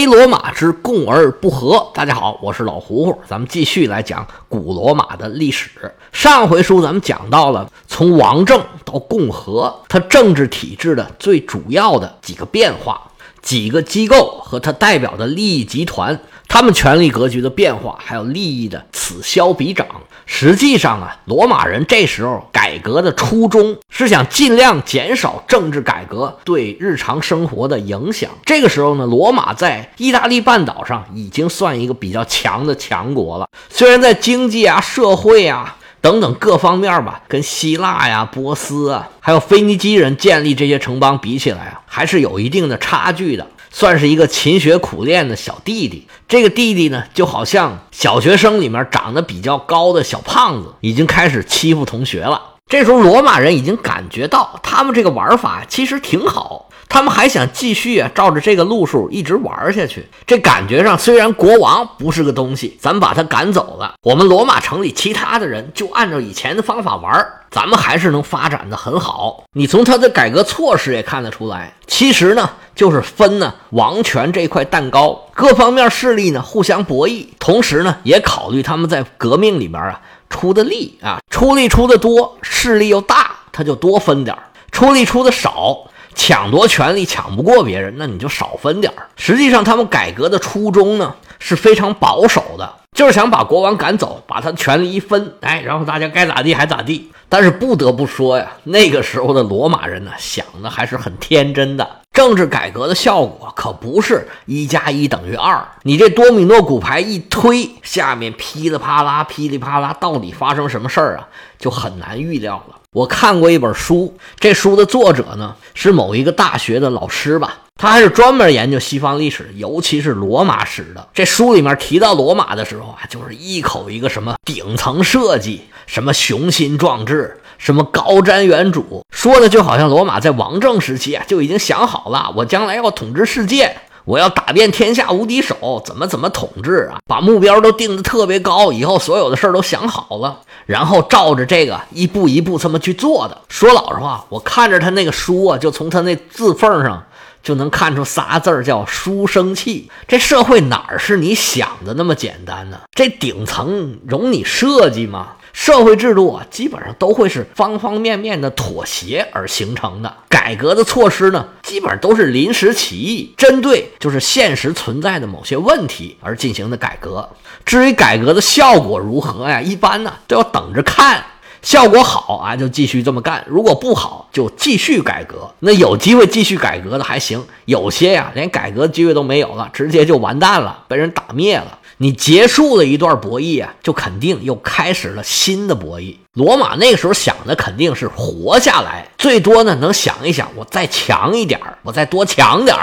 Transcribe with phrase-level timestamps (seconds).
[0.00, 1.90] 非罗马之共而不和。
[1.92, 5.68] 大家好，我是老胡胡，咱们继续来讲古罗马的历史。
[6.10, 13.09] 上回书咱们讲到了从王政到共和，它政治体制的最主要的几个变化，
[13.42, 16.20] 几个机构和它代表的利益集团。
[16.48, 19.86] 他们权力格局的变化，还有利益的此消彼长。
[20.26, 28.28] 实际上啊，罗马人这时候改革的初衷是想尽量减少政治改革对日常生活的影响。
[28.44, 33.46] 这个时候呢，罗马在意大利半岛上已经算一个比较强的强国了。
[33.68, 43.46] 虽然在经济啊、社会啊等等各方面吧，跟希腊呀、波斯啊，还有腓尼基人建立这些城邦比起来啊，还是有一定的差距的。
[43.72, 46.08] 算是一个勤学苦练的小弟弟。
[46.26, 52.42] 这个弟弟呢，就好像小学生里面长得比较高的小胖子，已经开始欺负同学了。
[52.70, 56.68] 这时候，罗马人已经感觉到他们这个玩法其实挺好。
[56.88, 60.08] 他们还想继续啊，照着这个路数一直玩下去。
[60.24, 69.42] 这感觉上，虽然国王不是个东西，咱把他赶走了，我们罗马城里其他的人就按照以前的方法玩，咱们还是能发展的很好。
[69.52, 80.00] 你从他的改革措施也看得出来，其实呢，就是分呢王权这块蛋糕，各方面势力呢互相博弈，同时呢也考虑他们在革命里边啊
[80.30, 84.34] 出的力啊，出力出的多，势力又大，他就多分点
[84.72, 85.86] 出力出的少。
[86.12, 89.06] 抢夺权力抢不过别人，那你就少分点儿。
[89.16, 97.10] 实际上，他们改革的初衷呢是非常保守的，就是想把国王赶走，把他的权力一分，哎，然后大家该咋地还咋地。
[97.28, 101.88] 但是不得不说呀，那个时候的罗马人呢想的还是很天真的。
[102.12, 112.76] 政治改革的效果可不是一加一等于二，你这多米诺骨牌一推，下面噼里啪啦、噼里啪啦，到底发生什么事儿啊，就很难预料了。
[112.92, 121.08] 我看过一本书，这书的作者呢是某一个大学的老师吧，他还是专门研究西方历史，尤其是罗马史的。
[121.14, 127.39] 这书里面提到罗马的时候啊，就是一口一个什么顶层设计，什么雄心壮志。
[127.60, 133.76] 什么高瞻远瞩，说的就好像罗马在王政时期啊就已经想好了，我将来要统治世界，
[134.06, 143.36] 我要打遍天下无敌手，怎么怎么统治啊，把目标都定的特别高，以后所有的事儿都想好了，然后照着这个一步一步这么去做的。
[143.50, 147.04] 说老实话，我看着他那个书啊，就从他那字缝上
[147.42, 149.90] 就能看出仨字儿叫书生气。
[150.08, 152.80] 这社会哪儿是你想的那么简单呢？
[152.92, 155.32] 这顶层容你设计吗？
[155.52, 160.14] 社会制度啊，基本上都会是方方面面的妥协而形成的。
[160.28, 167.28] 改革的措施呢，基本上都是临时起意，针对就是现实存在的某些问题而进行的改革。
[167.64, 171.24] 至于改革的效果如何呀，一般呢都要等着看。
[171.62, 175.52] 效果好啊，就继续这么干；如果不好，就继续改革。
[175.58, 181.78] 那有机会继续改革的还行，有些呀连改革机会都没有了，直接就完蛋了，被人打灭了。
[182.02, 186.16] 你结束了一段博弈啊，就肯定又开始了新的博弈。
[186.32, 192.74] 罗马那个时候想的肯定是活下来，最多呢能想一想，我再强一点我再多强点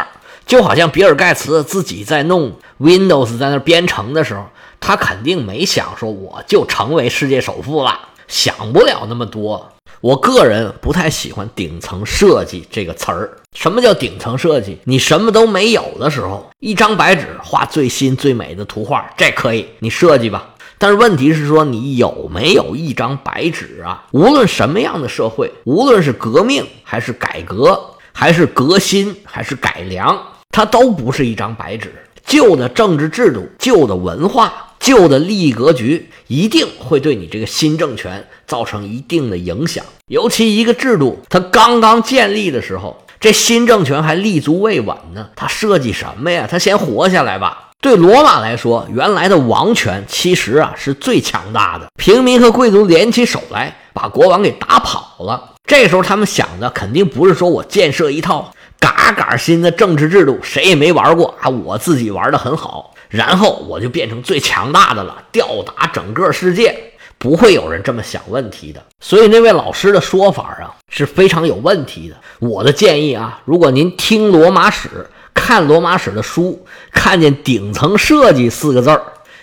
[0.45, 4.45] 就好像比尔盖茨自己在弄 Windows 在那编程的时候，
[4.79, 9.71] 他肯定没想说我就成为世界首富了，想不了那么多。
[10.01, 13.37] 我个人不太喜欢“顶层设计”这个词儿。
[13.53, 14.77] 什么叫顶层设计？
[14.83, 20.53] 你什么都没有的时候，一张白纸画最新最美的图画，这可以，你设计吧。
[20.77, 24.05] 但是问题是说，你有没有一张白纸啊？
[24.11, 27.83] 无论什么样的社会，无论是革命还是改革，
[28.13, 30.15] 还是革新还是改良，
[30.51, 31.91] 它都不是一张白纸。
[32.23, 39.83] 旧的政治制度、旧的文化、旧的利益格局，一定会对你这个新政权造成一定的影响。
[40.07, 46.47] 尤其一个制度它刚刚建立的时候，这新政权还立足未稳呢，它设计什么呀？
[46.49, 47.71] 它先活下来吧。
[47.81, 55.53] 对罗马来说，原来的王权其实啊是最强大的，平民和贵族联起手来把国王给打跑了。
[55.65, 58.53] 这时候他们想的肯定不是说我建设一套。
[58.79, 61.49] 嘎嘎新的政治制度，谁也没玩过啊！
[61.49, 68.83] 我自己玩的很好，然后我就变成最强大的了，吊打整个世界，不会有人这么想问题的。
[68.99, 72.15] 所以那位老师的说法啊是非常有问题的。
[72.39, 79.01] 我的建议啊，如果您听罗马史、看罗马史的书，看见“顶层设计”四个字儿，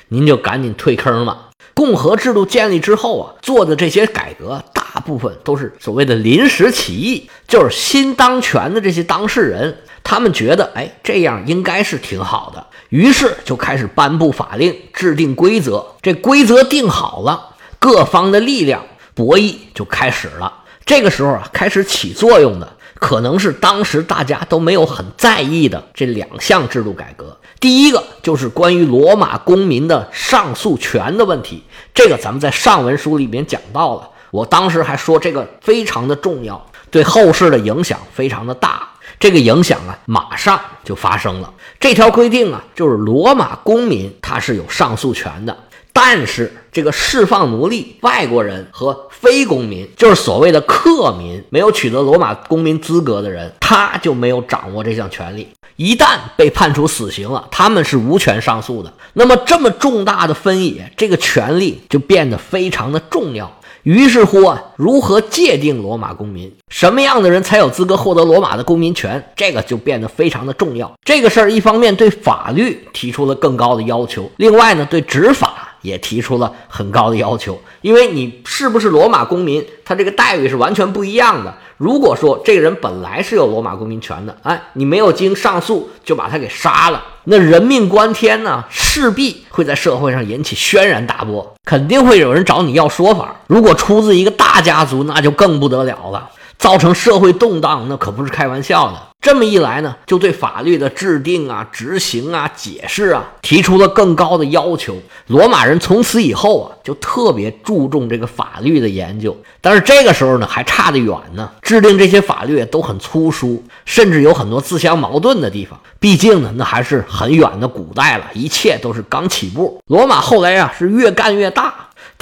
[0.09, 1.51] 您就赶紧退坑了。
[1.73, 4.63] 共和制度建立之后啊，做的这些改革。
[4.73, 15.85] 大部分都是所谓的临时起意，就是新当权的这些当事人，他们觉得，哎，这样应该是挺好的，于是就开始颁布法令，制定规则。
[16.03, 18.85] 这规则定好了，各方的力量
[19.15, 20.53] 博弈就开始了。
[20.85, 27.37] 这个时候啊，开始起作用的，可能是当时大家都没有很在意的这两项制度改革。
[27.59, 31.63] 第一个就是关于罗马公民的上诉权的问题，
[31.95, 34.11] 这个咱们在上文书里面讲到了。
[34.31, 38.91] 我当时还说这个非常的重要，对后世的影响非常的大。
[39.19, 41.53] 这个影响啊，马上就发生了。
[41.79, 45.57] 这条规定啊，就是罗马公民他是有上诉权的，
[45.93, 55.49] 但是这个释放奴隶、外国人和非公民，就是所谓的客民，没有取得罗马公民资格的人，他就没有掌握这项权利。
[55.77, 58.93] 一旦被判处死刑了，他们是无权上诉的。
[59.15, 63.53] 那么这么重大的分野，这个权利就变得非常的重要。
[63.85, 66.51] 于是乎啊，如何界定罗马公民？
[66.71, 69.23] 什么样的人才有资格获得罗马的公民权？
[69.37, 70.91] 这个就变得非常的重要。
[71.05, 77.61] 这个事儿一方面对法律提出了更高的要求，另外呢，对执法也提出了很高的要求。
[77.83, 81.55] 因为你是不是罗马公民，他这个待遇是完全不一样的。
[81.77, 93.37] 如果说这个人本来是有罗马公民权的，哎，你没有经上诉就把他给杀了，那人命关天呢，势必会在社会上引起轩然大波，肯定会有人找你要说法。
[93.49, 96.31] 如果出自一个大家族，那就更不得了了。
[96.65, 98.95] 造成社会动荡，那可不是开玩笑的。
[99.21, 104.97] 这么一来呢，就对法律的制定啊、执行啊、解释啊，提出了更高的要求。
[105.27, 109.37] 罗马人从此以后啊，就特别注重这个法律的研究。
[109.61, 111.51] 但是这个时候呢，还差得远呢。
[111.61, 115.79] 制定这些法律都很粗疏，甚至有很多自相矛盾的地方。
[116.01, 119.79] 毕竟呢，那还是很远的古代了，一切都是刚起步。
[119.89, 121.74] 罗马后来啊，是越干越大。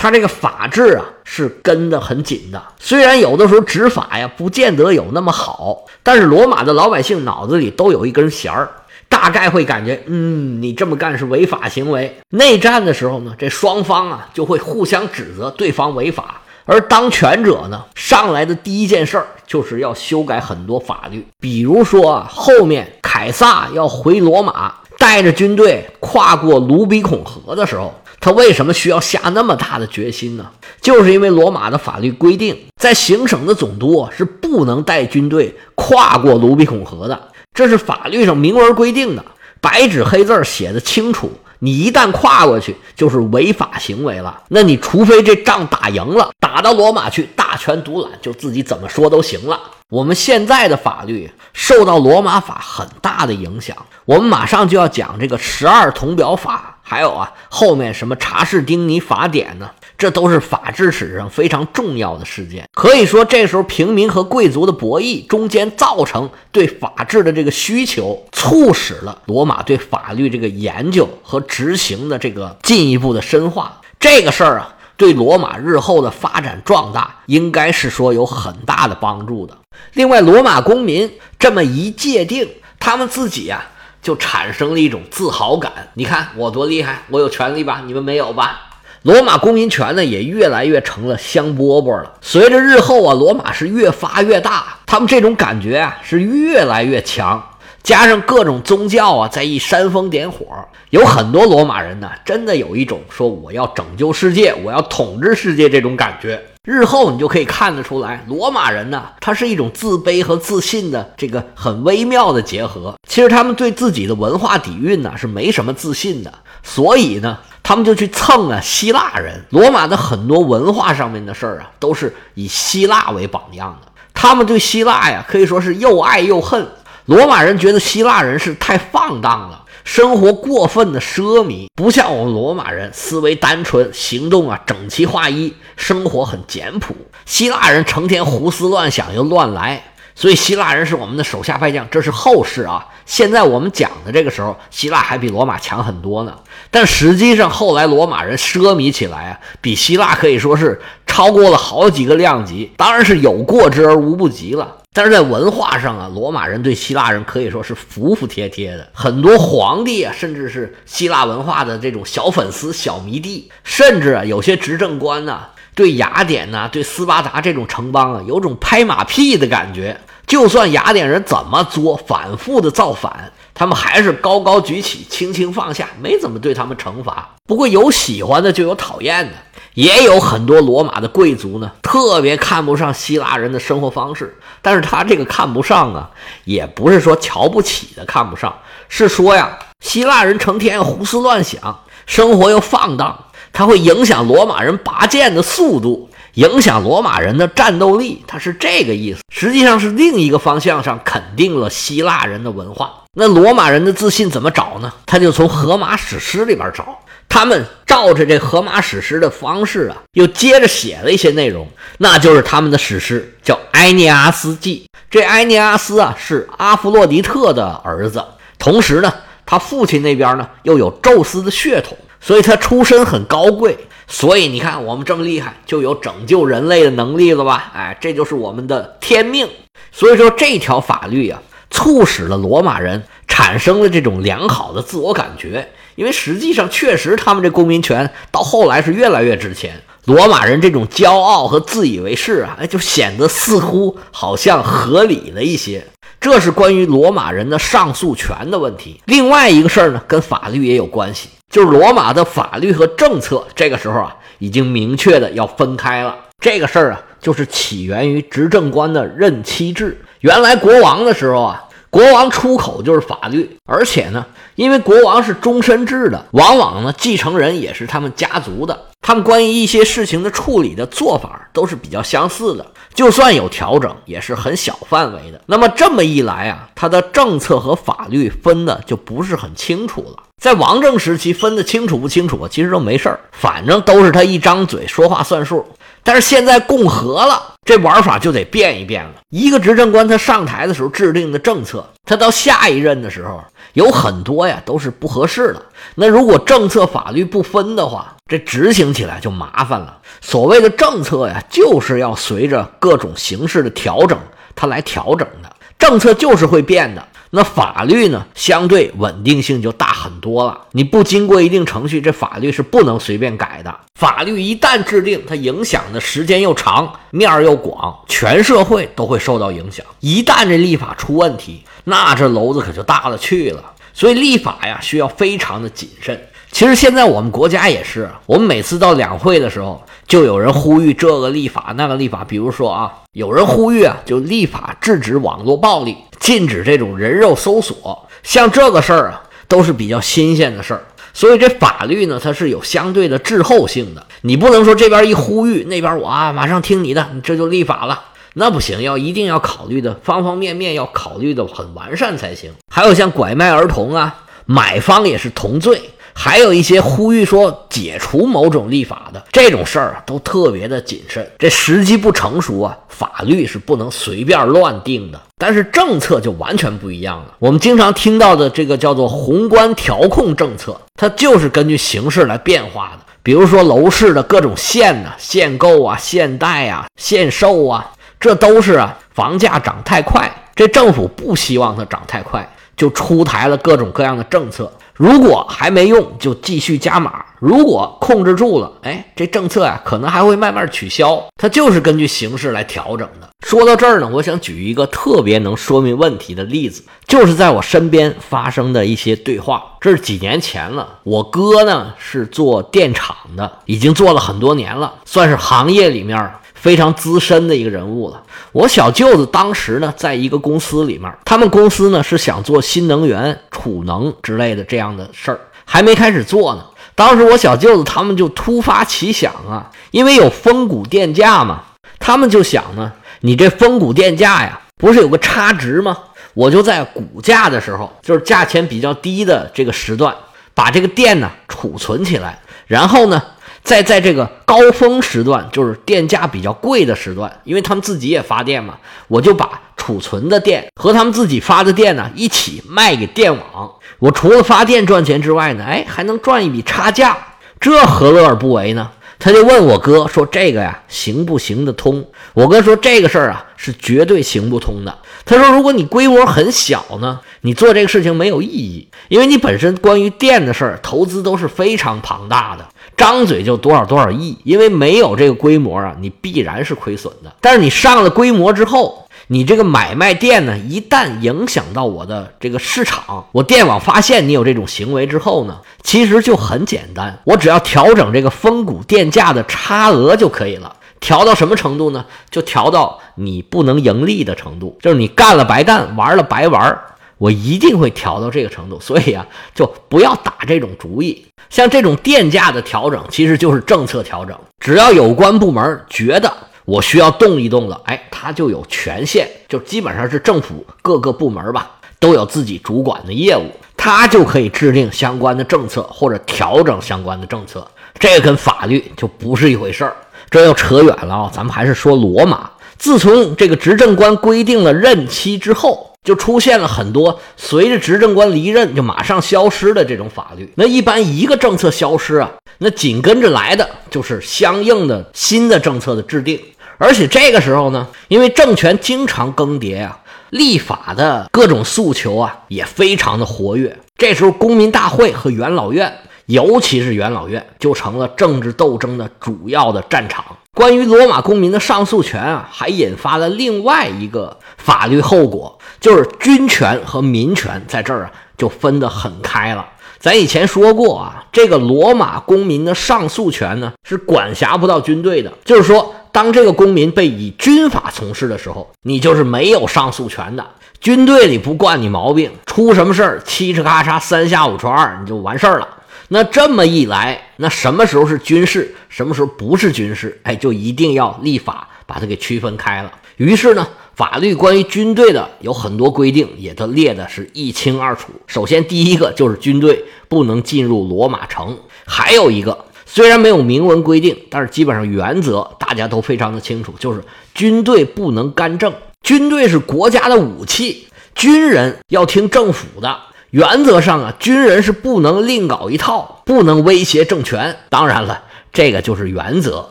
[0.02, 8.68] 他这个法制啊是跟得很紧的，虽然有的时候执法呀不见得有那么好，但是罗马的老百姓脑子里都有一根弦儿，
[9.08, 12.18] 大概会感觉，嗯，你这么干是违法行为。
[12.30, 27.94] 内战的时候呢，这双方啊就会互相指责对方违法，而当权者呢上来的第一件事儿就是要修改很多法律，比如说啊后面凯撒要回罗马，带着军队跨过卢比孔河的时候。
[28.22, 30.48] 他为什么需要下那么大的决心呢？
[30.80, 37.20] 就是因为罗马的法律规定，在行省的总督是不能带军队跨过卢比孔河的，
[37.52, 39.24] 这是法律上明文规定的，
[39.60, 41.32] 白纸黑字写的清楚。
[41.58, 44.42] 你一旦跨过去，就是违法行为了。
[44.48, 49.58] 那你除非这仗打赢了，打到罗马去，大权独揽，就自己怎么说都行了。
[49.88, 56.71] 我们现在的法律受到罗马法很大的影响，我们马上就要讲这个十二铜表法。
[56.92, 59.70] 还有啊，后面什么查士丁尼法典呢？
[59.96, 62.68] 这都是法治史上非常重要的事件。
[62.74, 73.80] 可以说，这时候平民和贵族的博弈中间造成对法治的这个需求，促使了罗马对法律这个研究和执行的这个进一步的深化。
[73.98, 79.56] 这个事儿啊，对罗马日后的发展壮大，应该是说有很大的帮助的。
[79.94, 82.46] 另外，罗马公民这么一界定，
[82.78, 83.64] 他们自己呀。
[84.02, 85.72] 就产生了一种自豪感。
[85.94, 87.82] 你看我多厉害，我有权利吧？
[87.86, 88.68] 你们没有吧？
[89.02, 92.12] 罗马公民权呢，也越来越成了香饽饽了。
[92.20, 97.42] 随着日后啊，罗马是越发越大，他们这种感觉啊是越来越强。
[97.82, 100.46] 加上各种宗教啊，在一煽风点火，
[100.90, 106.40] 有很多罗马人呢，真的有一种说我要拯救世界，我要统治世界这种感觉。
[106.64, 112.94] 日后你就可以看得出来，罗马人呢，他是一种自卑和自信的这个很微妙的结合。
[113.08, 116.32] 其实他们对自己的文化底蕴呢是没什么自信的，
[116.62, 119.44] 所以呢，他们就去蹭啊希腊人。
[119.50, 123.88] 罗马的很多文化上面的事儿啊，都是以希腊为榜样的。
[124.14, 126.64] 他们对希腊呀，可以说是又爱又恨。
[127.06, 136.94] 罗马人觉得希腊人是太放荡了，生活过分的奢靡，不像我们罗马人思维单纯，行动啊整齐划一，生活很简朴。
[137.26, 139.82] 希腊人成天胡思乱想又乱来，
[140.14, 141.88] 所以希腊人是我们的手下败将。
[141.90, 146.34] 这是后世啊，现在我们讲的这个时候，希腊还比罗马强很多呢。
[146.70, 154.78] 但实际上后来罗马人奢靡起来啊，比希腊可以说是超过了好几个量级，当然是有过之而无不及了。
[154.94, 158.86] 但是在文化上啊，罗马人对希腊人可以说是服服帖帖的。
[158.92, 165.40] 很多皇帝啊，甚至是希腊文化的这种小粉丝、小迷弟，甚至啊，有些执政官呢，
[165.74, 169.98] 对雅典呐、对斯巴达这种城邦啊，有种拍马屁的感觉。
[170.26, 177.34] 就算雅典人怎么作，反复的造反，他们还是高高举起，轻轻放下，没怎么对他们惩罚。
[177.46, 179.32] 不过有喜欢的，就有讨厌的。
[179.74, 184.38] 也有很多罗马的贵族呢，特别看不上希腊人的生活方式。
[184.60, 186.10] 但是他这个看不上啊，
[186.44, 188.54] 也不是说瞧不起的看不上，
[188.88, 196.08] 是说呀，希腊人成天胡思乱想，生活又放荡，他会影响罗马人拔剑的速度。
[196.34, 199.20] 影响罗马人的战斗力，他是这个意思。
[199.30, 203.01] 实际上是另一个方向上肯定了希腊人的文化。
[203.14, 204.90] 那罗马人的自信怎么找呢？
[205.04, 206.98] 他就从荷马史诗里边找。
[207.28, 214.86] 他们照着这荷马史诗的方式啊，又接着写了一些内容，那就是他们的史诗，叫《埃涅阿斯纪》。
[215.10, 218.24] 这埃涅阿斯啊，是阿弗洛狄特的儿子，
[218.58, 219.12] 同时呢，
[219.44, 223.76] 他父亲那边呢又有宙斯的血统，所以他出身很高贵。
[224.08, 227.72] 所以你看，我们这么厉害，就有拯救人类的能力了吧？
[227.74, 229.46] 哎，这就是我们的天命。
[229.90, 231.40] 所以说，这条法律啊，
[231.72, 235.68] 促使了罗马人产生了这种良好的自我感觉。
[235.96, 239.82] 因为实际上，确实他们这公民权到后来是越来越值钱。
[240.04, 245.84] 罗马人这种骄傲和自以为是啊，哎，就显得似乎好像合理了一些。
[246.20, 249.00] 这是关于罗马人的上诉权的问题。
[249.06, 256.16] 另外一个事儿呢，跟法律也有关系，就是罗马的法律和政策这个时候啊，已经明确的要分开了。
[256.40, 260.00] 这个事儿啊，就是起源于执政官的任期制。
[260.22, 261.68] 原来国王的时候啊。
[261.92, 264.24] 国王出口就是法律，而且呢，
[264.54, 275.42] 因为国王是终身制的，往往呢继承人也是他们家族的，他们关于一些事情的处理的做法都是比较相似的，就算有调整，也是很小范围的。
[275.44, 280.22] 那么这么一来啊，他的政策和法律分的就不是很清楚了。
[280.42, 285.64] 在王政时期分得清楚不清楚，其实都没事儿，反正都是他一张嘴说话算数。
[286.02, 289.12] 但是现在共和了，这玩法就得变一变了。
[289.28, 293.40] 一个执政官他上台的时候制定的政策，他到下一任的时候
[293.74, 295.62] 有很多呀都是不合适的。
[295.94, 299.96] 那如果政策法律不分的话，这执行起来就麻烦了。
[300.20, 304.18] 所谓的政策呀，就是要随着各种形势的调整，
[304.56, 305.48] 它来调整的。
[305.78, 307.06] 政策就是会变的。
[307.34, 310.66] 那法律呢，相对稳定性就大很多了。
[310.72, 313.74] 你不经过一定程序，这法律是不能随便改的。
[313.98, 319.84] 法律一旦制定，它影响的时间又长，面儿又广，全社会都会受到影响。
[320.00, 323.64] 一旦这立法出问题，那这篓子可就大了去了。
[323.94, 326.20] 所以立法呀，需要非常的谨慎。
[326.50, 332.22] 其实现在我们国家也是，我们每次到两会的时候，就有人呼吁这个立法那个立法。
[332.22, 335.96] 比如说啊，有人呼吁啊，就立法制止网络暴力。
[336.22, 340.84] 禁止这种人肉搜索，像这个事儿啊，都是比较新鲜的事儿。
[341.12, 344.06] 所以这法律呢，它是有相对的滞后性的。
[344.20, 348.00] 你不能说这边一呼吁，那边我啊马上听你的，你这就立法了，
[348.34, 348.80] 那不行。
[348.82, 352.52] 要一定要考虑的方方面面，要考虑的很完善才行。
[352.72, 354.14] 还有像拐卖儿童啊，
[354.46, 355.82] 买方也是同罪。
[356.14, 361.28] 还有一些呼吁说解除某种立法的这种事儿啊，都特别的谨慎。
[361.38, 365.20] 这时机不成熟啊，法律是不能随便乱定的。
[365.38, 367.34] 但是政策就完全不一样了。
[367.38, 373.04] 我们经常听到的这个叫做宏观调控政策，它就是根据形势来变化的。
[373.24, 377.90] 比如说楼市的各种限呢，限购啊、限贷啊、限售啊，
[378.20, 384.72] 这都是啊，房价涨太快，这政府不希望它涨太快，就出台了各种各样的政策。
[384.94, 391.22] 如果还没用，就继续加码；如果控制住了，哎，这政策呀，可能还会慢慢取消。
[391.36, 393.28] 它就是根据形势来调整的。
[393.40, 399.64] 说到这儿呢，我想举一个特别能说明问题的例子，就是在我身边发生的一些对话。
[399.80, 406.30] 这是几年前了，我哥呢是做电厂的，已经做了很多年了，算是行业里面。
[406.62, 408.22] 非常资深的一个人物了。
[408.52, 416.64] 我小舅子当时呢，在一个公司里面，他们公司呢是想做新能源、储能之类的这样的事儿，还没开始做呢。
[416.94, 421.64] 当时我小舅子他们就突发奇想啊，因为有峰谷电价嘛，
[421.98, 422.92] 他们就想呢，
[423.22, 425.98] 你这峰谷电价呀，不是有个差值吗？
[426.34, 430.14] 我就在股价的时候，就是价钱比较低的这个时段，
[430.54, 432.38] 把这个电呢储存起来，
[432.68, 433.20] 然后呢。
[433.62, 438.74] 在在这个高峰时段，就是电价比较贵的时段，因为他们自己也发电嘛，
[439.08, 443.72] 我就把储存的电和他们自己发的电呢一起卖给电网。
[443.98, 447.16] 我除了发电赚钱之外呢，哎，还能赚一笔差价，
[447.60, 448.90] 这何乐而不为呢？
[449.20, 452.04] 他就问我哥说：“这个呀，行不行得通？”
[452.34, 462.66] 我哥说：“这个事儿啊，是绝对行不通的。”他说：“如果你规模很小呢，你做这个事情没有意义，因为你本身关于电的事儿，投资都是非常庞大的。”
[463.02, 467.34] 张嘴就多少多少亿，因为没有这个规模啊，你必然是亏损的。
[467.40, 480.76] 但是你上了规模之后，你这个买卖电呢，一旦影响到我的这个市场，我电网发现你有这种行为之后呢，其实就很简单，我只要调整这个峰谷电价的差额就可以了。
[481.00, 482.04] 调到什么程度呢？
[482.30, 486.80] 就调到你不能盈利的程度，就是你干了白干，玩了白玩。
[487.18, 488.80] 我一定会调到这个程度。
[488.80, 491.24] 所以啊，就不要打这种主意。
[491.52, 494.34] 像这种电价的调整，其实就是政策调整。
[494.58, 496.32] 只要有关部门觉得
[496.64, 507.66] 我需要动一动了，哎，他就有权限，就基本上是政府各个部门吧，都有自己主管的业务，他就可以制定相关的政策或者调整相关的政策。
[507.98, 509.94] 这跟法律就不是一回事儿。
[510.30, 512.50] 这又扯远了啊，咱们还是说罗马。
[512.78, 520.52] 自从这个执政官规定了任期之后，就出现了很多随着执政官离任就马上消失的这种法律。
[520.56, 526.40] 那一般一个政策消失啊，那紧跟着来的就是相应的新的政策的制定。
[526.78, 533.78] 而且这个时候呢，因为政权经常更迭啊，立法的各种诉求啊也非常的活跃。
[533.96, 540.24] 这时候，公民大会和元老院，尤其是元老院，就成了政治斗争的主要的战场。
[540.54, 549.66] 关于罗马公民的上诉权啊，还引发了另外一个法律后果，就是军权和民权在这儿啊就分得很开了。
[549.98, 560.44] 咱以前说过啊，这个罗马公民的上诉权呢是管辖不到军队的，就是说，当这个公民被以军法从事的时候，你就是没有上诉权的。
[560.80, 565.68] 军队里不惯你毛病，出什么事儿，嘁哧咔嚓三下五除二，你就完事儿了。
[566.14, 570.20] 那这么一来，那什么时候是军事，什么时候不是军事？
[570.24, 572.92] 哎，就一定要立法把它给区分开了。
[573.16, 578.12] 于是呢，法律关于军队的有很多规定，也都列的是一清二楚。
[578.26, 581.54] 首先，第一个就是军队不能进入罗马城；
[581.86, 588.70] 还有一个，虽然没有明文规定，但是基本上原则大家都非常的清楚，就是军队不能干政。
[589.02, 593.00] 军队是国家的武器，军人要听政府的。
[593.32, 597.56] 原则上啊，军人是不能另搞一套，不能威胁政权。
[597.70, 599.70] 当然了，这个就是原则。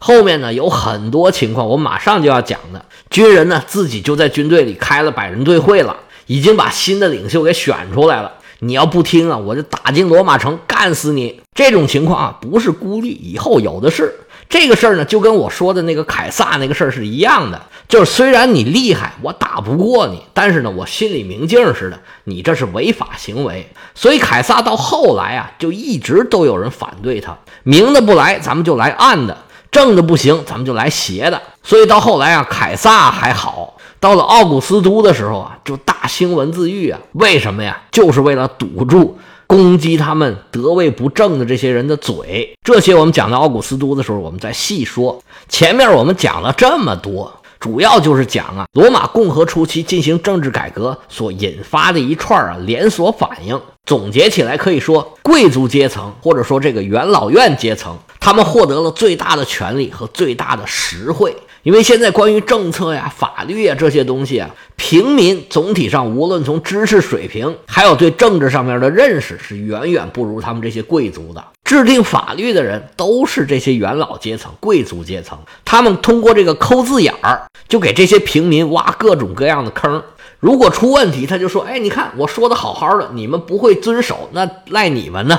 [0.00, 2.84] 后面呢有很多情况，我马上就要讲的。
[3.10, 8.32] 军人呢自己就在军队里开了百人队会了，已经把新的领袖给选出来了。
[8.58, 11.40] 你要不听啊，我就打进罗马城干死你。
[11.54, 14.12] 这种情况啊，不是孤立，以后有的是。
[14.48, 23.70] 这个事儿呢，就跟我说的那个凯撒那个事儿是一样的，就是虽然你厉害，我打不过你，但是呢，我心里明镜似的，你这是违法行为。
[23.94, 29.36] 所以凯撒到后来啊，就一直都有人反对他，明的不来，咱们就来暗的；
[29.70, 31.42] 正的不行，咱们就来邪的。
[31.62, 36.98] 所以到后来啊，凯撒还好，到了奥古斯都的时候啊，就大兴文字狱啊。
[37.12, 37.82] 为什么呀？
[37.90, 39.18] 就是为了堵住。
[39.48, 45.20] 攻击他们得位不正的这些人的嘴，这些我们讲到奥古斯都的时候，我们再细说。
[45.48, 53.58] 前面我们讲了这么多，主要就是讲啊，罗马共和初期进行政治改革所引发的一串啊连锁反应。
[53.86, 61.34] 总结起来可以说，贵族阶层或者说这个元老院阶层，他们获得了最大的权力和最大的实惠。
[61.68, 71.44] 因为现在关于政策呀、法律呀这些东西啊，平民总体上无论从知识水平，还有对政治上面的认识，是远远不如他们这些贵族的。
[71.64, 80.02] 制定法律的人都是这些元老阶层、贵族阶层，他们通过这个抠字眼儿，就给这些平民挖各种各样的坑。
[80.40, 85.38] 如果出问题，他就说：“哎，你看我说的好好的，你们不会遵守，那赖你们呢。”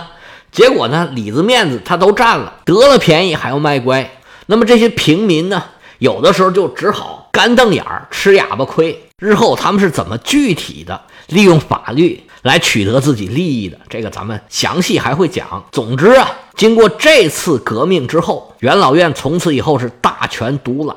[0.53, 4.11] 结果呢，里子面子他都占了，得了便宜还要卖乖。
[4.45, 5.63] 那么这些平民呢？
[5.99, 8.99] 有的时候就只好干瞪眼儿吃哑巴亏。
[9.21, 13.77] 日后他们是怎么具体的利用法律来取得自己利益的？
[13.89, 15.65] 这个咱们详细还会讲。
[15.71, 20.95] 总之啊，经过这次革命之后，元老院从此以后是大权独揽。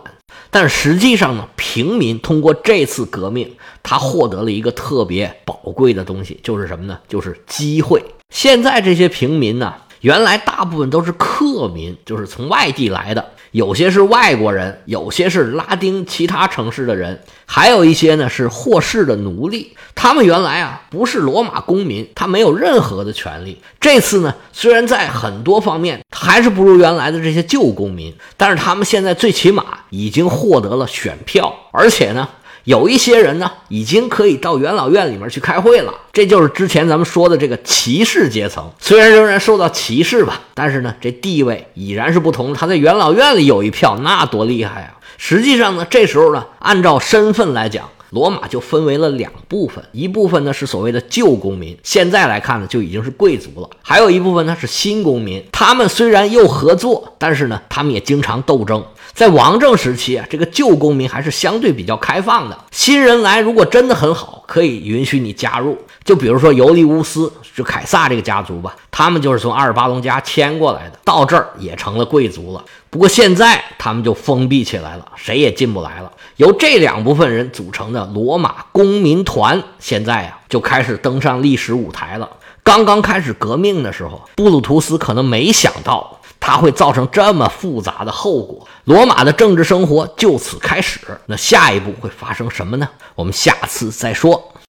[0.50, 6.98] 但实际上呢，平民通过这次革命，他获得了一个特别宝贵的东西，就是什么呢？
[7.08, 8.04] 就是机会。
[8.30, 13.24] 现在这些平民呢，原来大部分都是客民，就是从外地来的。
[13.52, 19.76] 有些是外国人，有些是拉丁其他城市的人，还有一些呢是霍氏的奴隶。
[19.94, 23.60] 他们原来啊不是罗马公民，他没有任何的权利。
[23.78, 32.28] 这次呢，虽然在很多方面还是不如原来的这些旧公民，但是他们现在最起码已经获得了选票，而且呢。
[32.64, 35.92] 有一些人呢，已经可以到元老院里面去开会了。
[36.12, 42.54] 这就是之前咱们说的这个骑士阶层，虽然仍然受到歧视吧，但是呢，这地位已然是不同。
[42.54, 44.94] 他在元老院里有一票，那多厉害啊！
[45.18, 58.84] 实际上呢，这时候呢，按照身份来讲，罗马就分为了两部分，一部分呢是所谓的旧公民，现在来看呢就已经是贵族了；还有一部分呢是新公民，他们虽然又合作，但是呢，他们也经常斗争。
[59.14, 62.58] 在王政时期啊，这个旧公民还是相对比较开放的。
[62.70, 65.78] 新人来，如果真的很好，可以允许你加入。
[66.04, 72.64] 就比如说尤利乌斯，就凯撒这个家族吧，他们就是从阿尔巴隆家迁过来的，到这儿也成了贵族了。
[72.90, 76.10] 不过现在他们就封闭起来了，谁也进不来了。
[76.36, 82.28] 由这两部分人组成的罗马公民团，现在啊就开始登上历史舞台了。
[82.64, 86.18] 刚刚开始革命的时候，布鲁图斯可能没想到。
[86.44, 90.98] 它会造成这么复杂的后果，罗马的政治生活就此开始。
[91.26, 92.88] 那下一步会发生什么呢？
[93.14, 94.51] 我们下次再说。